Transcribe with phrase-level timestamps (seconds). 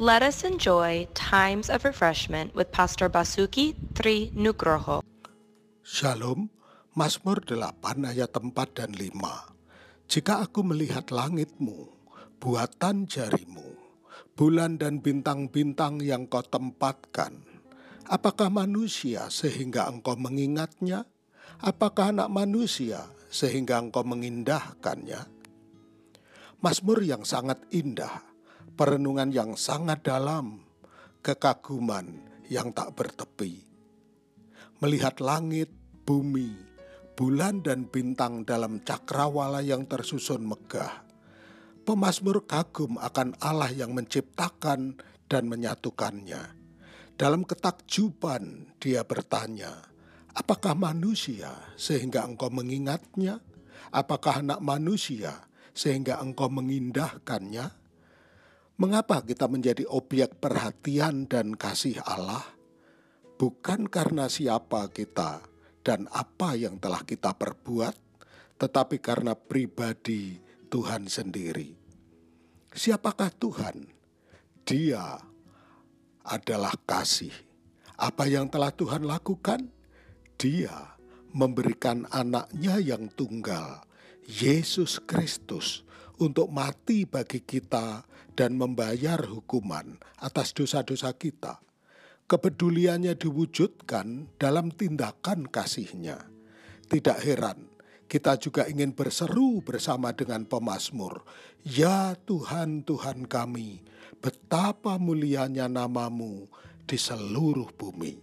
[0.00, 5.04] Let us enjoy times of refreshment with Pastor Basuki Tri Nugroho.
[5.84, 6.48] Shalom,
[6.96, 9.12] Mazmur 8 ayat 4 dan 5.
[10.08, 11.92] Jika aku melihat langitmu,
[12.40, 13.76] buatan jarimu,
[14.32, 17.36] bulan dan bintang-bintang yang kau tempatkan,
[18.08, 21.04] apakah manusia sehingga engkau mengingatnya?
[21.60, 25.28] Apakah anak manusia sehingga engkau mengindahkannya?
[26.64, 28.29] Mazmur yang sangat indah,
[28.80, 30.64] perenungan yang sangat dalam,
[31.20, 32.16] kekaguman
[32.48, 33.60] yang tak bertepi.
[34.80, 35.68] Melihat langit,
[36.08, 36.56] bumi,
[37.12, 41.04] bulan dan bintang dalam cakrawala yang tersusun megah.
[41.84, 44.96] Pemazmur kagum akan Allah yang menciptakan
[45.28, 46.40] dan menyatukannya.
[47.20, 49.76] Dalam ketakjuban dia bertanya,
[50.32, 53.44] apakah manusia sehingga engkau mengingatnya?
[53.92, 55.36] Apakah anak manusia
[55.76, 57.76] sehingga engkau mengindahkannya?
[58.80, 62.40] Mengapa kita menjadi objek perhatian dan kasih Allah?
[63.36, 65.44] Bukan karena siapa kita
[65.84, 67.92] dan apa yang telah kita perbuat,
[68.56, 70.40] tetapi karena pribadi
[70.72, 71.76] Tuhan sendiri.
[72.72, 73.84] Siapakah Tuhan?
[74.64, 75.28] Dia
[76.24, 77.36] adalah kasih.
[78.00, 79.68] Apa yang telah Tuhan lakukan?
[80.40, 80.96] Dia
[81.36, 83.84] memberikan anaknya yang tunggal,
[84.24, 85.84] Yesus Kristus,
[86.20, 88.04] untuk mati bagi kita
[88.36, 91.58] dan membayar hukuman atas dosa-dosa kita.
[92.30, 96.30] Kepeduliannya diwujudkan dalam tindakan kasihnya.
[96.86, 97.66] Tidak heran,
[98.06, 101.26] kita juga ingin berseru bersama dengan pemazmur.
[101.66, 103.82] Ya Tuhan, Tuhan kami,
[104.22, 106.46] betapa mulianya namamu
[106.86, 108.18] di seluruh bumi.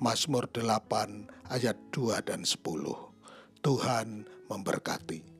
[0.00, 2.60] Mazmur 8 ayat 2 dan 10.
[3.60, 5.39] Tuhan memberkati.